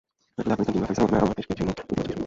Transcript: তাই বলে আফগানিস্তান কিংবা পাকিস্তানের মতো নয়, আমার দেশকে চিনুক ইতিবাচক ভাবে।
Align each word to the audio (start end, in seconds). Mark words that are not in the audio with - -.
তাই 0.35 0.43
বলে 0.43 0.55
আফগানিস্তান 0.55 0.85
কিংবা 0.87 0.87
পাকিস্তানের 0.87 0.95
মতো 0.97 1.03
নয়, 1.11 1.21
আমার 1.25 1.35
দেশকে 1.39 1.53
চিনুক 1.57 1.73
ইতিবাচক 1.81 1.95
ভাবে। 2.05 2.19